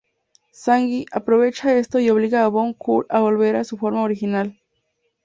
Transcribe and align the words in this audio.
Sanji 0.51 1.05
aprovecha 1.11 1.75
esto 1.77 1.99
y 1.99 2.09
obliga 2.09 2.43
a 2.43 2.47
Bon 2.47 2.73
Kure 2.73 3.05
a 3.11 3.19
volver 3.19 3.55
a 3.55 3.63
su 3.63 3.77
forma 3.77 4.01
original. 4.01 4.57